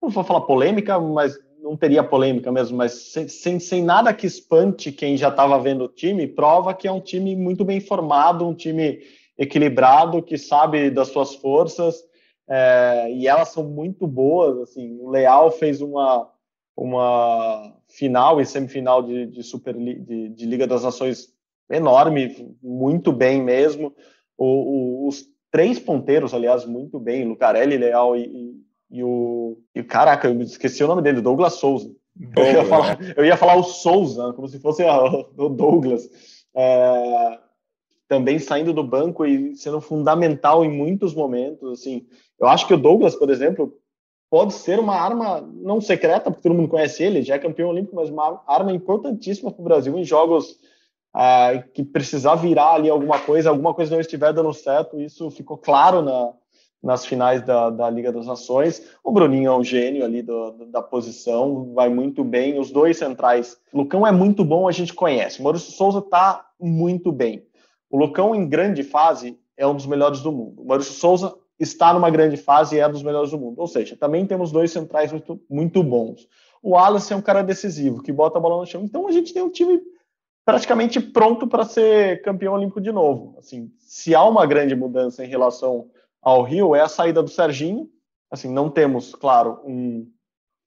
[0.00, 4.26] Não vou falar polêmica, mas não teria polêmica mesmo, mas sem, sem, sem nada que
[4.26, 8.46] espante quem já estava vendo o time, prova que é um time muito bem formado,
[8.46, 9.00] um time
[9.38, 12.02] equilibrado, que sabe das suas forças,
[12.48, 14.58] é, e elas são muito boas.
[14.58, 16.28] Assim, o Leal fez uma,
[16.76, 21.32] uma final e semifinal de, de, Super, de, de Liga das Nações
[21.70, 23.94] enorme, muito bem mesmo.
[24.36, 28.62] O, o, os três ponteiros, aliás, muito bem, Lucarelli, Leal e,
[28.92, 29.56] e o.
[29.74, 31.90] E, caraca, eu esqueci o nome dele, Douglas Souza.
[32.36, 36.08] eu, ia falar, eu ia falar o Souza, como se fosse o Douglas.
[36.54, 37.38] É,
[38.06, 41.80] também saindo do banco e sendo fundamental em muitos momentos.
[41.80, 42.06] Assim,
[42.38, 43.74] eu acho que o Douglas, por exemplo,
[44.30, 47.96] pode ser uma arma não secreta, porque todo mundo conhece ele, já é campeão olímpico,
[47.96, 50.58] mas uma arma importantíssima para o Brasil em jogos
[51.14, 55.00] ah, que precisar virar ali alguma coisa, alguma coisa não estiver dando certo.
[55.00, 56.34] Isso ficou claro na,
[56.82, 58.82] nas finais da, da Liga das Nações.
[59.04, 62.58] O Bruninho é um gênio ali do, da posição, vai muito bem.
[62.58, 63.56] Os dois centrais.
[63.72, 65.40] Lucão é muito bom, a gente conhece.
[65.40, 67.46] O Maurício Souza está muito bem.
[67.88, 70.62] O Lucão, em grande fase, é um dos melhores do mundo.
[70.62, 73.60] O Maurício Souza está numa grande fase e é um dos melhores do mundo.
[73.60, 76.26] Ou seja, também temos dois centrais muito, muito bons.
[76.62, 78.82] O Wallace é um cara decisivo, que bota a bola no chão.
[78.82, 79.80] Então a gente tem um time
[80.44, 83.36] praticamente pronto para ser campeão olímpico de novo.
[83.38, 85.88] Assim, se há uma grande mudança em relação
[86.22, 87.88] ao Rio é a saída do Serginho.
[88.30, 90.10] Assim, não temos, claro, um,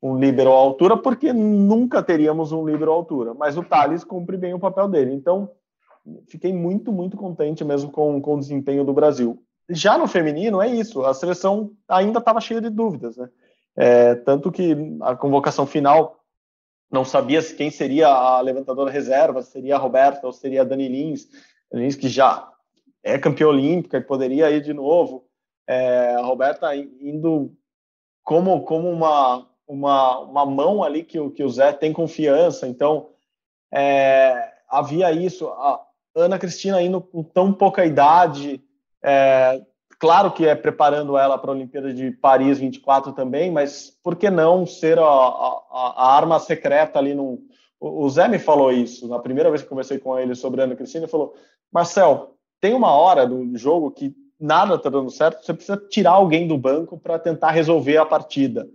[0.02, 4.38] um líbero à altura, porque nunca teríamos um líbero à altura, mas o Thales cumpre
[4.38, 5.14] bem o papel dele.
[5.14, 5.50] Então,
[6.28, 9.42] fiquei muito, muito contente mesmo com, com o desempenho do Brasil.
[9.68, 13.30] Já no feminino, é isso, a seleção ainda estava cheia de dúvidas, né?
[13.76, 16.20] É, tanto que a convocação final
[16.90, 21.28] não sabia quem seria a levantadora reserva, seria a Roberta ou seria a Dani Lins,
[21.74, 22.48] Lins que já
[23.04, 25.25] é campeã olímpica e poderia ir de novo
[25.68, 27.52] é, a Roberta indo
[28.24, 32.68] como, como uma, uma, uma mão ali que o, que o Zé tem confiança.
[32.68, 33.10] Então,
[33.74, 35.48] é, havia isso.
[35.48, 35.82] A
[36.16, 38.64] Ana Cristina indo com tão pouca idade,
[39.04, 39.62] é,
[40.00, 44.30] claro que é preparando ela para a Olimpíada de Paris 24 também, mas por que
[44.30, 47.16] não ser a, a, a arma secreta ali.
[47.80, 50.76] O Zé me falou isso na primeira vez que conversei com ele sobre a Ana
[50.76, 51.04] Cristina.
[51.04, 51.36] Ele falou:
[51.72, 56.48] Marcel, tem uma hora do jogo que nada está dando certo, você precisa tirar alguém
[56.48, 58.68] do banco para tentar resolver a partida.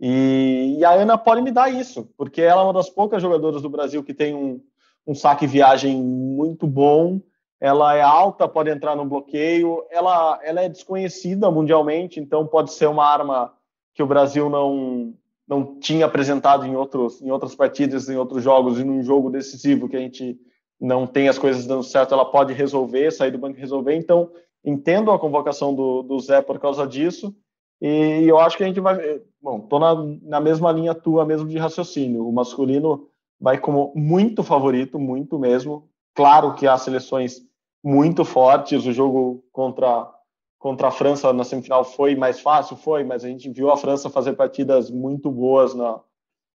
[0.00, 3.62] E, e, a Ana pode me dar isso, porque ela é uma das poucas jogadoras
[3.62, 4.60] do Brasil que tem um,
[5.06, 7.20] um saque viagem muito bom.
[7.60, 9.84] Ela é alta, pode entrar no bloqueio.
[9.90, 13.52] Ela, ela é desconhecida mundialmente, então pode ser uma arma
[13.94, 15.14] que o Brasil não
[15.46, 19.88] não tinha apresentado em outros em outras partidas, em outros jogos e num jogo decisivo
[19.88, 20.38] que a gente
[20.80, 23.94] não tem as coisas dando certo, ela pode resolver, sair do banco e resolver.
[23.94, 24.30] Então,
[24.64, 27.34] entendo a convocação do, do Zé por causa disso.
[27.80, 29.20] E eu acho que a gente vai.
[29.42, 32.26] Bom, estou na, na mesma linha tua mesmo de raciocínio.
[32.26, 35.88] O masculino vai como muito favorito, muito mesmo.
[36.14, 37.42] Claro que há seleções
[37.82, 38.86] muito fortes.
[38.86, 40.10] O jogo contra,
[40.58, 44.08] contra a França na semifinal foi mais fácil, foi, mas a gente viu a França
[44.08, 46.00] fazer partidas muito boas na,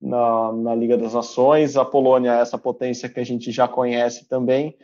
[0.01, 1.77] na, na Liga das Nações.
[1.77, 4.75] A Polônia é essa potência que a gente já conhece também.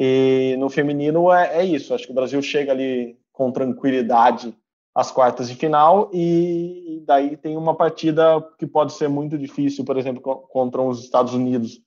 [0.00, 1.92] E no feminino é, é isso.
[1.92, 4.56] Acho que o Brasil chega ali com tranquilidade
[4.94, 9.96] às quartas de final e daí tem uma partida que pode ser muito difícil, por
[9.96, 11.80] exemplo, contra os Estados Unidos,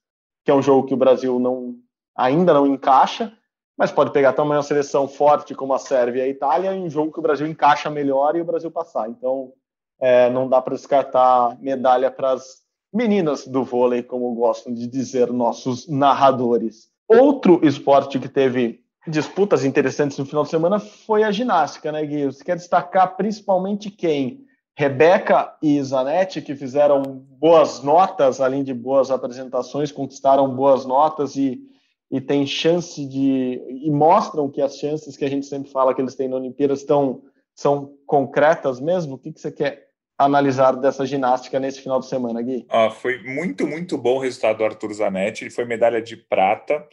[0.44, 1.78] que é um jogo que o Brasil não
[2.14, 3.32] ainda não encaixa,
[3.78, 6.90] mas pode pegar também uma seleção forte como a Sérvia e a Itália em um
[6.90, 9.10] jogo que o Brasil encaixa melhor e o Brasil passar.
[9.10, 9.54] Então,
[10.02, 12.62] é, não dá para descartar medalha para as
[12.94, 16.91] meninas do vôlei, como gostam de dizer nossos narradores.
[17.20, 22.26] Outro esporte que teve disputas interessantes no final de semana foi a ginástica, né, Gui?
[22.26, 24.46] Você quer destacar principalmente quem?
[24.78, 31.62] Rebeca e Zanetti, que fizeram boas notas, além de boas apresentações, conquistaram boas notas e,
[32.10, 33.62] e tem chance de.
[33.70, 36.74] e mostram que as chances que a gente sempre fala que eles têm na Olimpíada
[36.74, 37.22] estão,
[37.54, 39.16] são concretas mesmo?
[39.16, 39.91] O que, que você quer
[40.24, 42.66] analisar dessa ginástica nesse final de semana, Gui?
[42.70, 45.44] Ah, foi muito, muito bom o resultado do Arthur Zanetti.
[45.44, 46.88] Ele foi medalha de prata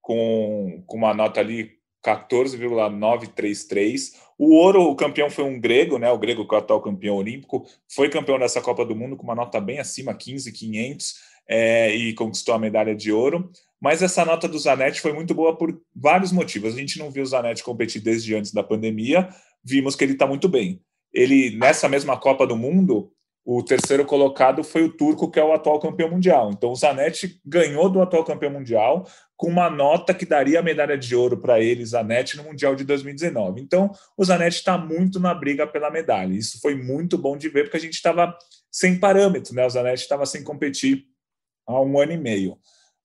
[0.00, 4.22] com, com uma nota ali 14,933.
[4.38, 6.10] O ouro, o campeão foi um grego, né?
[6.10, 9.24] O grego que é o atual campeão olímpico, foi campeão dessa Copa do Mundo com
[9.24, 11.14] uma nota bem acima, 15,500,
[11.48, 13.50] é, e conquistou a medalha de ouro.
[13.80, 16.74] Mas essa nota do Zanetti foi muito boa por vários motivos.
[16.74, 19.28] A gente não viu o Zanetti competir desde antes da pandemia,
[19.62, 20.82] vimos que ele está muito bem.
[21.14, 23.10] Ele, nessa mesma Copa do Mundo,
[23.44, 26.50] o terceiro colocado foi o turco, que é o atual campeão mundial.
[26.50, 30.96] Então, o Zanetti ganhou do atual campeão mundial com uma nota que daria a medalha
[30.96, 33.60] de ouro para ele, Zanetti, no Mundial de 2019.
[33.60, 36.32] Então, o Zanetti está muito na briga pela medalha.
[36.32, 38.34] Isso foi muito bom de ver, porque a gente estava
[38.70, 39.66] sem parâmetro, né?
[39.66, 41.04] O Zanetti estava sem competir
[41.66, 42.56] há um ano e meio.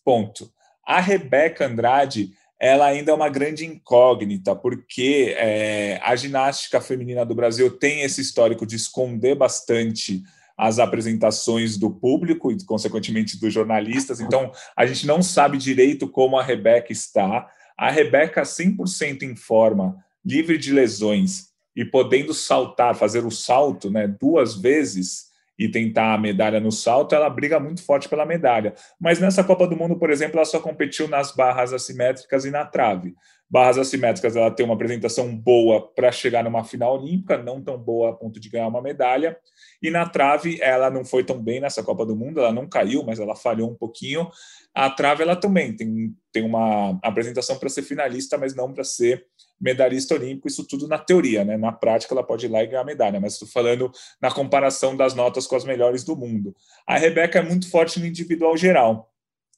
[0.06, 0.50] Ponto.
[0.86, 7.34] A Rebeca Andrade ela ainda é uma grande incógnita, porque é, a ginástica feminina do
[7.34, 10.22] Brasil tem esse histórico de esconder bastante
[10.58, 14.20] as apresentações do público e, consequentemente, dos jornalistas.
[14.20, 17.50] Então, a gente não sabe direito como a Rebeca está.
[17.78, 19.96] A Rebeca, 100% em forma,
[20.26, 25.29] livre de lesões e podendo saltar, fazer o salto né, duas vezes,
[25.60, 28.74] e tentar a medalha no salto, ela briga muito forte pela medalha.
[28.98, 32.64] Mas nessa Copa do Mundo, por exemplo, ela só competiu nas barras assimétricas e na
[32.64, 33.14] trave.
[33.50, 38.12] Barras assimétricas, ela tem uma apresentação boa para chegar numa final olímpica, não tão boa
[38.12, 39.38] a ponto de ganhar uma medalha.
[39.82, 43.04] E na trave, ela não foi tão bem nessa Copa do Mundo, ela não caiu,
[43.04, 44.30] mas ela falhou um pouquinho.
[44.74, 49.26] A trave, ela também tem, tem uma apresentação para ser finalista, mas não para ser
[49.60, 51.58] medalhista olímpico, isso tudo na teoria, né?
[51.58, 53.92] Na prática, ela pode ir lá e ganhar medalha, mas estou falando
[54.22, 56.56] na comparação das notas com as melhores do mundo.
[56.88, 59.12] A Rebeca é muito forte no individual geral,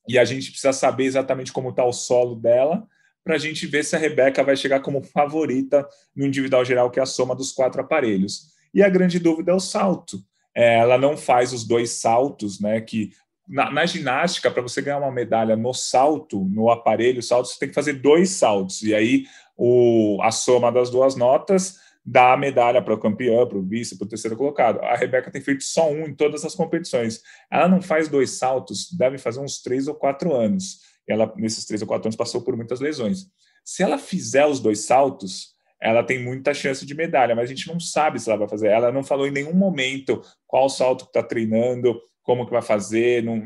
[0.07, 2.87] e a gente precisa saber exatamente como está o solo dela,
[3.23, 6.99] para a gente ver se a Rebeca vai chegar como favorita no individual geral, que
[6.99, 8.51] é a soma dos quatro aparelhos.
[8.73, 10.19] E a grande dúvida é o salto.
[10.55, 12.81] É, ela não faz os dois saltos, né?
[12.81, 13.11] Que
[13.47, 17.69] na, na ginástica, para você ganhar uma medalha no salto, no aparelho salto, você tem
[17.69, 18.81] que fazer dois saltos.
[18.81, 19.25] E aí
[19.63, 23.95] o, a soma das duas notas dá a medalha para o campeão, para o vice,
[23.95, 24.79] para o terceiro colocado.
[24.79, 27.21] A Rebeca tem feito só um em todas as competições.
[27.51, 30.79] Ela não faz dois saltos, deve fazer uns três ou quatro anos.
[31.07, 33.27] Ela, nesses três ou quatro anos, passou por muitas lesões.
[33.63, 37.67] Se ela fizer os dois saltos, ela tem muita chance de medalha, mas a gente
[37.67, 38.69] não sabe se ela vai fazer.
[38.69, 43.21] Ela não falou em nenhum momento qual salto que está treinando, como que vai fazer.
[43.23, 43.43] Não,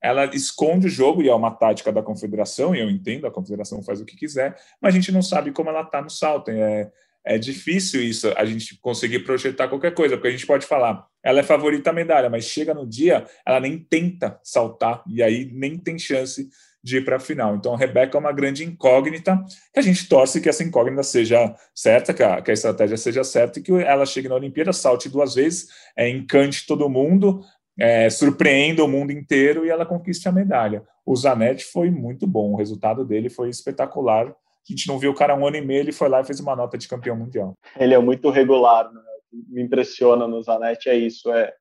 [0.00, 3.82] ela esconde o jogo e é uma tática da confederação, e eu entendo, a confederação
[3.82, 6.48] faz o que quiser, mas a gente não sabe como ela está no salto.
[6.52, 6.88] É,
[7.24, 11.40] é difícil isso, a gente conseguir projetar qualquer coisa, porque a gente pode falar, ela
[11.40, 15.76] é favorita a medalha, mas chega no dia, ela nem tenta saltar, e aí nem
[15.76, 16.48] tem chance
[16.82, 17.56] de ir para a final.
[17.56, 19.38] Então, a Rebeca é uma grande incógnita,
[19.72, 23.22] que a gente torce que essa incógnita seja certa, que a, que a estratégia seja
[23.22, 27.42] certa e que ela chegue na Olimpíada, salte duas vezes, é, encante todo mundo,
[27.80, 30.82] é, surpreenda o mundo inteiro e ela conquiste a medalha.
[31.04, 34.28] O Zanetti foi muito bom, o resultado dele foi espetacular.
[34.28, 34.34] A
[34.68, 36.54] gente não viu o cara um ano e meio, ele foi lá e fez uma
[36.54, 37.56] nota de campeão mundial.
[37.78, 39.00] Ele é muito regular, né?
[39.48, 41.52] me impressiona no Zanetti é isso, é,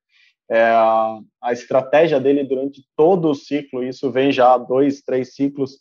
[0.50, 5.80] é a, a, estratégia dele durante todo o ciclo, isso vem já dois, três ciclos,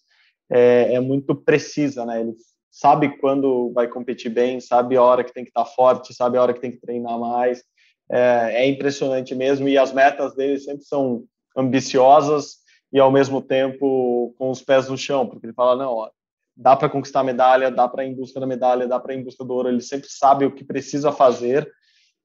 [0.50, 2.20] é, é muito precisa, né?
[2.20, 2.34] Ele
[2.70, 6.42] sabe quando vai competir bem, sabe a hora que tem que estar forte, sabe a
[6.42, 7.62] hora que tem que treinar mais,
[8.10, 11.24] é, é impressionante mesmo e as metas dele sempre são
[11.56, 12.58] ambiciosas
[12.92, 16.10] e ao mesmo tempo com os pés no chão, porque ele fala não, ó,
[16.56, 19.24] dá para conquistar medalha, dá para ir em busca da medalha, dá para ir em
[19.24, 19.68] busca do ouro.
[19.68, 21.70] Ele sempre sabe o que precisa fazer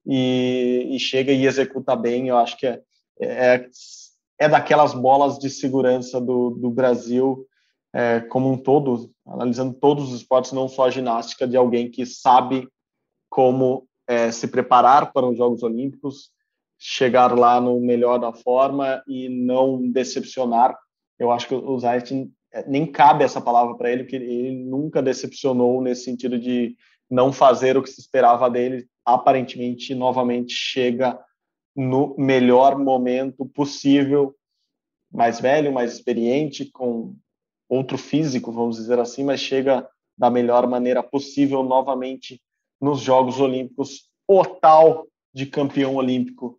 [0.04, 2.28] e, e chega e executa bem.
[2.28, 2.82] Eu acho que é,
[3.20, 3.68] é,
[4.38, 7.46] é daquelas bolas de segurança do, do Brasil
[7.94, 12.04] é, como um todo, analisando todos os esportes, não só a ginástica, de alguém que
[12.04, 12.68] sabe
[13.30, 16.30] como é, se preparar para os Jogos Olímpicos,
[16.78, 20.76] chegar lá no melhor da forma e não decepcionar.
[21.18, 22.12] Eu acho que o Zayt
[22.52, 26.76] é, nem cabe essa palavra para ele, porque ele nunca decepcionou nesse sentido de
[27.10, 28.86] não fazer o que se esperava dele.
[29.04, 31.18] Aparentemente, novamente chega
[31.74, 34.34] no melhor momento possível,
[35.12, 37.14] mais velho, mais experiente, com
[37.68, 42.40] outro físico, vamos dizer assim, mas chega da melhor maneira possível novamente
[42.84, 46.58] nos Jogos Olímpicos, o tal de campeão olímpico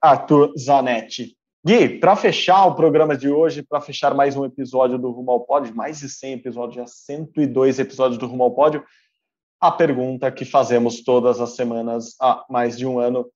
[0.00, 1.36] Arthur Zanetti.
[1.64, 5.40] Gui, para fechar o programa de hoje, para fechar mais um episódio do Rumo ao
[5.40, 8.84] Pódio, mais de 100 episódios, já 102 episódios do Rumo ao Pódio,
[9.60, 13.26] a pergunta que fazemos todas as semanas há mais de um ano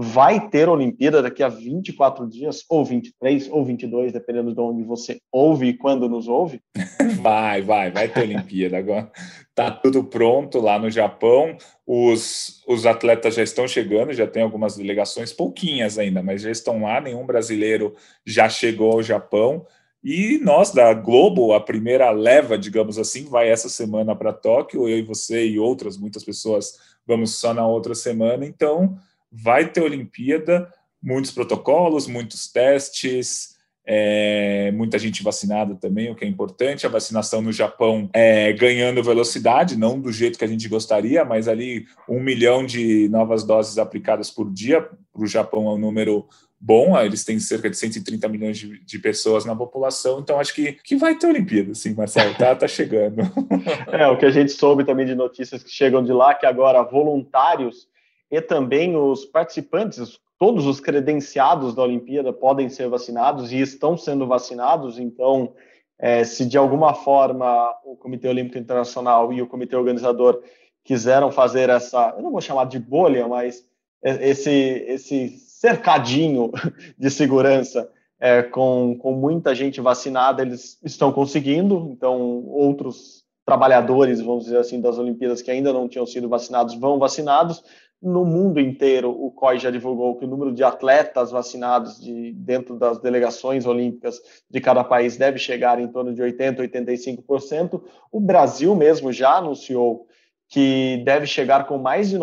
[0.00, 5.20] vai ter Olimpíada daqui a 24 dias, ou 23, ou 22, dependendo de onde você
[5.30, 6.60] ouve e quando nos ouve?
[7.20, 9.10] Vai, vai, vai ter Olimpíada agora.
[9.54, 11.54] Tá tudo pronto lá no Japão.
[11.86, 16.82] Os, os atletas já estão chegando, já tem algumas delegações, pouquinhas ainda, mas já estão
[16.82, 16.98] lá.
[16.98, 19.66] Nenhum brasileiro já chegou ao Japão.
[20.02, 24.88] E nós da Globo, a primeira leva, digamos assim, vai essa semana para Tóquio.
[24.88, 28.46] Eu e você e outras muitas pessoas vamos só na outra semana.
[28.46, 28.96] Então,
[29.30, 36.28] vai ter Olimpíada, muitos protocolos, muitos testes, é, muita gente vacinada também, o que é
[36.28, 36.86] importante.
[36.86, 41.48] A vacinação no Japão é, ganhando velocidade, não do jeito que a gente gostaria, mas
[41.48, 44.80] ali um milhão de novas doses aplicadas por dia.
[44.80, 46.28] Para o Japão é um número
[46.60, 50.72] bom, eles têm cerca de 130 milhões de, de, pessoas na população, então acho que,
[50.84, 53.22] que vai ter Olimpíada, sim, Marcelo, tá, tá chegando.
[53.90, 56.82] É, o que a gente soube também de notícias que chegam de lá, que agora
[56.82, 57.88] voluntários
[58.30, 64.26] e também os participantes, todos os credenciados da Olimpíada podem ser vacinados e estão sendo
[64.26, 64.98] vacinados.
[64.98, 65.52] Então,
[65.98, 70.42] é, se de alguma forma o Comitê Olímpico Internacional e o comitê organizador
[70.82, 73.68] quiseram fazer essa, eu não vou chamar de bolha, mas
[74.02, 76.50] esse, esse cercadinho
[76.96, 81.90] de segurança é, com, com muita gente vacinada, eles estão conseguindo.
[81.92, 87.00] Então, outros trabalhadores, vamos dizer assim, das Olimpíadas que ainda não tinham sido vacinados vão
[87.00, 87.64] vacinados
[88.00, 92.78] no mundo inteiro, o COI já divulgou que o número de atletas vacinados de, dentro
[92.78, 97.82] das delegações olímpicas de cada país deve chegar em torno de 80%, 85%.
[98.10, 100.06] O Brasil mesmo já anunciou
[100.48, 102.16] que deve chegar com mais de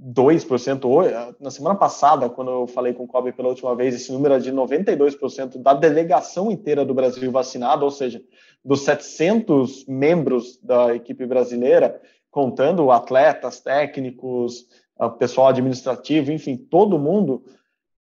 [0.00, 1.36] 92%.
[1.40, 4.38] Na semana passada, quando eu falei com o COB pela última vez, esse número é
[4.38, 8.22] de 92% da delegação inteira do Brasil vacinada, ou seja,
[8.64, 14.66] dos 700 membros da equipe brasileira, contando atletas, técnicos,
[15.18, 17.44] pessoal administrativo, enfim, todo mundo,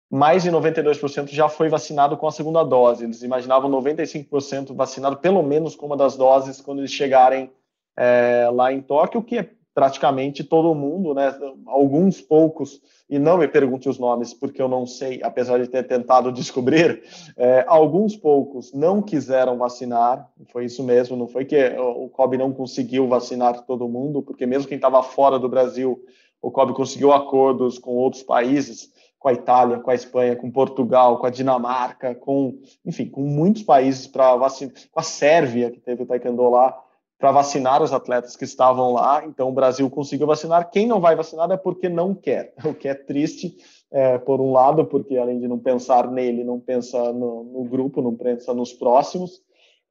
[0.09, 3.03] mais de 92% já foi vacinado com a segunda dose.
[3.03, 7.51] Eles imaginavam 95% vacinado pelo menos com uma das doses quando eles chegarem
[7.97, 11.33] é, lá em Tóquio, que é praticamente todo mundo, né?
[11.65, 15.83] Alguns poucos, e não me pergunte os nomes, porque eu não sei, apesar de ter
[15.83, 17.03] tentado descobrir,
[17.35, 22.53] é, alguns poucos não quiseram vacinar, foi isso mesmo, não foi que o COB não
[22.53, 25.99] conseguiu vacinar todo mundo, porque mesmo quem estava fora do Brasil
[26.41, 31.17] o COB conseguiu acordos com outros países, com a Itália, com a Espanha, com Portugal,
[31.17, 36.03] com a Dinamarca, com, enfim, com muitos países para vacinar, com a Sérvia, que teve
[36.03, 36.77] o taekwondo lá,
[37.17, 39.23] para vacinar os atletas que estavam lá.
[39.25, 40.69] Então, o Brasil conseguiu vacinar.
[40.69, 43.55] Quem não vai vacinar é porque não quer, o que é triste,
[43.91, 48.01] é, por um lado, porque além de não pensar nele, não pensa no, no grupo,
[48.01, 49.41] não pensa nos próximos.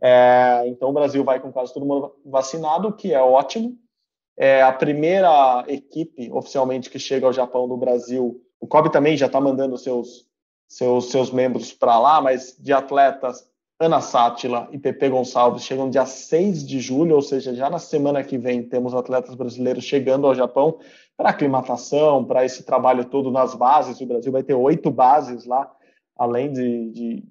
[0.01, 3.79] É, então, o Brasil vai com quase todo mundo vacinado, o que é ótimo.
[4.37, 8.41] É a primeira equipe oficialmente que chega ao Japão do Brasil.
[8.61, 10.27] O COB também já está mandando seus,
[10.67, 13.47] seus, seus membros para lá, mas de atletas,
[13.83, 18.23] Ana Sátila e Pepe Gonçalves chegam dia 6 de julho, ou seja, já na semana
[18.23, 20.79] que vem temos atletas brasileiros chegando ao Japão
[21.17, 24.01] para aclimatação, para esse trabalho todo nas bases.
[24.01, 25.69] O Brasil vai ter oito bases lá,
[26.17, 27.25] além de, de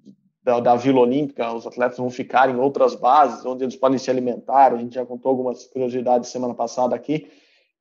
[0.43, 4.11] da, da, Vila Olímpica, os atletas vão ficar em outras bases, onde eles podem se
[4.11, 4.73] alimentar.
[4.73, 7.31] A gente já contou algumas curiosidades semana passada aqui.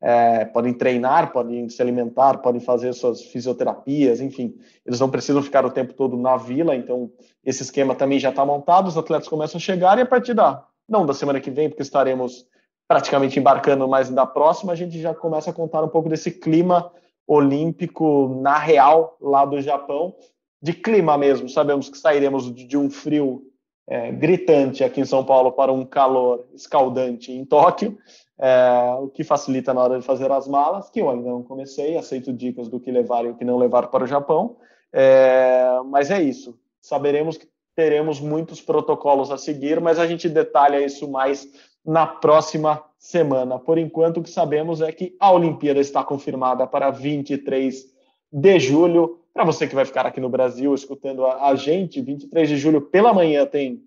[0.03, 5.67] É, podem treinar, podem se alimentar, podem fazer suas fisioterapias, enfim, eles não precisam ficar
[5.67, 7.11] o tempo todo na vila, então
[7.45, 10.65] esse esquema também já está montado, os atletas começam a chegar e a partir da,
[10.89, 12.47] não da semana que vem, porque estaremos
[12.89, 16.91] praticamente embarcando mais da próxima, a gente já começa a contar um pouco desse clima
[17.27, 20.17] olímpico na real lá do Japão,
[20.61, 21.49] de clima mesmo.
[21.49, 23.45] Sabemos que sairemos de um frio
[23.89, 27.97] é, gritante aqui em São Paulo para um calor escaldante em Tóquio,
[28.41, 31.99] é, o que facilita na hora de fazer as malas, que eu ainda não comecei,
[31.99, 34.57] aceito dicas do que levar e o que não levar para o Japão,
[34.91, 36.59] é, mas é isso.
[36.81, 41.47] Saberemos que teremos muitos protocolos a seguir, mas a gente detalha isso mais
[41.85, 43.59] na próxima semana.
[43.59, 47.87] Por enquanto, o que sabemos é que a Olimpíada está confirmada para 23
[48.33, 49.19] de julho.
[49.35, 53.13] Para você que vai ficar aqui no Brasil escutando a, gente, 23 de julho pela
[53.13, 53.83] manhã tem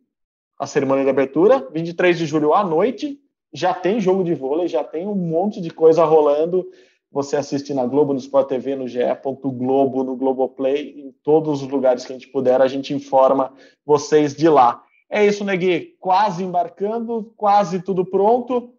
[0.60, 3.20] a cerimônia de abertura, 23 de julho à noite
[3.54, 6.66] já tem jogo de vôlei, já tem um monte de coisa rolando.
[7.12, 9.00] Você assiste na Globo, no Sport TV, no GE.
[9.44, 13.54] Globo, no Globoplay, em todos os lugares que a gente puder, a gente informa
[13.86, 14.84] vocês de lá.
[15.10, 15.96] É isso, Negui.
[16.00, 18.74] Quase embarcando, quase tudo pronto.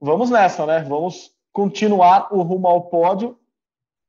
[0.00, 0.84] Vamos nessa, né?
[0.88, 3.36] Vamos continuar o rumo ao pódio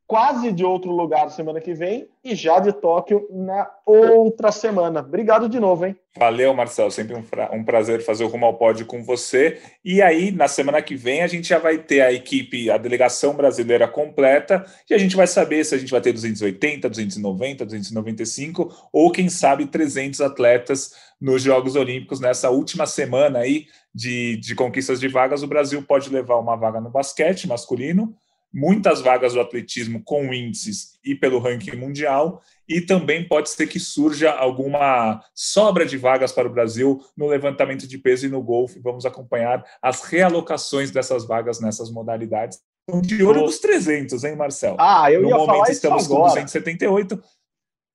[0.07, 5.01] quase de outro lugar semana que vem e já de Tóquio na outra semana.
[5.01, 5.97] Obrigado de novo, hein?
[6.17, 6.89] Valeu, Marcelo.
[6.89, 9.59] Sempre um, um prazer fazer o Rumo ao Pódio com você.
[9.83, 13.35] E aí, na semana que vem, a gente já vai ter a equipe, a delegação
[13.35, 18.89] brasileira completa e a gente vai saber se a gente vai ter 280, 290, 295
[18.93, 24.99] ou, quem sabe, 300 atletas nos Jogos Olímpicos nessa última semana aí de, de conquistas
[25.01, 25.43] de vagas.
[25.43, 28.15] O Brasil pode levar uma vaga no basquete masculino,
[28.53, 33.79] muitas vagas do atletismo com índices e pelo ranking mundial, e também pode ser que
[33.79, 38.79] surja alguma sobra de vagas para o Brasil no levantamento de peso e no golfe.
[38.79, 42.59] Vamos acompanhar as realocações dessas vagas nessas modalidades.
[43.01, 44.77] De olho nos 300, hein, Marcel?
[44.79, 46.29] Ah, eu no ia momento falar estamos isso agora.
[46.29, 47.23] com 278.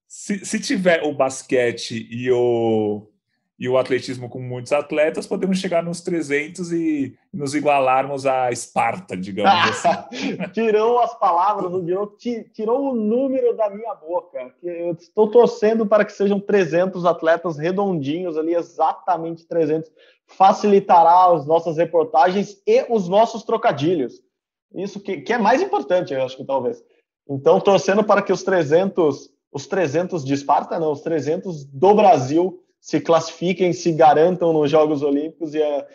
[0.06, 3.08] Se, se tiver o basquete e o,
[3.58, 9.16] e o atletismo com muitos atletas, podemos chegar nos 300 e nos igualarmos a Esparta,
[9.16, 10.36] digamos assim.
[10.52, 12.16] tirou as palavras Diogo,
[12.52, 14.52] tirou o número da minha boca.
[14.62, 19.90] Eu estou torcendo para que sejam 300 atletas redondinhos ali, exatamente 300.
[20.26, 24.20] Facilitará as nossas reportagens e os nossos trocadilhos.
[24.74, 26.82] Isso que, que é mais importante, eu acho que talvez.
[27.28, 32.61] Então, torcendo para que os 300, os 300 de Esparta, não, os 300 do Brasil
[32.82, 35.86] se classifiquem, se garantam nos Jogos Olímpicos e a,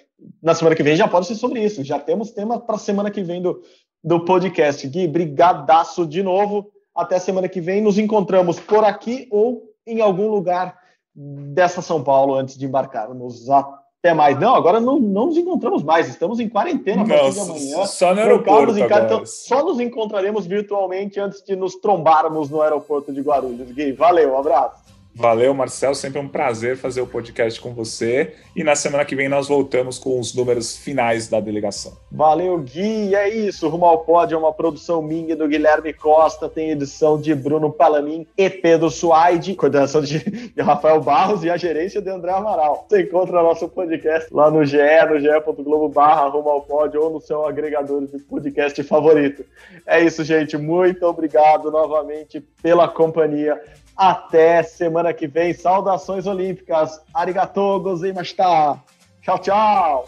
[0.42, 1.84] na semana que vem já pode ser sobre isso.
[1.84, 3.62] Já temos tema para a semana que vem do,
[4.02, 4.88] do podcast.
[4.88, 6.72] Gui, brigadaço de novo.
[6.96, 7.82] Até semana que vem.
[7.82, 10.80] Nos encontramos por aqui ou em algum lugar
[11.14, 13.50] dessa São Paulo antes de embarcarmos.
[13.50, 14.40] Até mais.
[14.40, 16.08] Não, agora não, não nos encontramos mais.
[16.08, 17.86] Estamos em quarentena a partir de amanhã.
[17.86, 18.78] Só no aeroporto.
[18.78, 23.70] Em casa, então, só nos encontraremos virtualmente antes de nos trombarmos no aeroporto de Guarulhos.
[23.74, 24.88] Gui, valeu, um abraço.
[25.18, 25.96] Valeu, Marcel.
[25.96, 28.36] Sempre um prazer fazer o podcast com você.
[28.56, 31.98] E na semana que vem nós voltamos com os números finais da delegação.
[32.12, 33.16] Valeu, Gui.
[33.16, 33.68] É isso.
[33.68, 36.48] Rumo ao Pódio é uma produção minha do Guilherme Costa.
[36.48, 39.56] Tem edição de Bruno Palamin e Pedro Suaide.
[39.56, 42.86] Coordenação de, Rafael Barros e a gerência de André Amaral.
[42.88, 44.78] Você encontra nosso podcast lá no GE,
[45.10, 49.44] no ge.globo barra Rumo ao Pódio ou no seu agregador de podcast favorito.
[49.88, 50.58] É isso, gente.
[50.58, 53.60] Muito obrigado novamente pela companhia.
[53.98, 55.54] Até semana que vem.
[55.54, 57.02] Saudações olímpicas.
[57.14, 58.80] Arigatou gozaimashita.
[59.22, 60.06] Tchau, tchau.